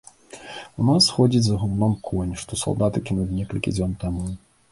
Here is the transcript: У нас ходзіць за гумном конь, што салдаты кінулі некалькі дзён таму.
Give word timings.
У 0.83 0.85
нас 0.87 1.09
ходзіць 1.17 1.41
за 1.49 1.57
гумном 1.65 1.93
конь, 2.09 2.33
што 2.45 2.61
салдаты 2.63 3.05
кінулі 3.09 3.39
некалькі 3.43 3.77
дзён 3.79 3.95
таму. 4.07 4.27